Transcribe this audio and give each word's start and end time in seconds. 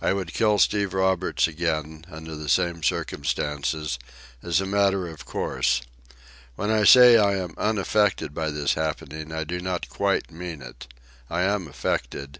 I 0.00 0.12
would 0.12 0.32
kill 0.32 0.58
Steve 0.60 0.94
Roberts 0.94 1.48
again, 1.48 2.04
under 2.08 2.36
the 2.36 2.48
same 2.48 2.84
circumstances, 2.84 3.98
as 4.40 4.60
a 4.60 4.64
matter 4.64 5.08
of 5.08 5.24
course. 5.24 5.82
When 6.54 6.70
I 6.70 6.84
say 6.84 7.16
I 7.16 7.34
am 7.34 7.54
unaffected 7.58 8.32
by 8.32 8.52
this 8.52 8.74
happening 8.74 9.32
I 9.32 9.42
do 9.42 9.60
not 9.60 9.88
quite 9.88 10.30
mean 10.30 10.62
it. 10.62 10.86
I 11.28 11.42
am 11.42 11.66
affected. 11.66 12.30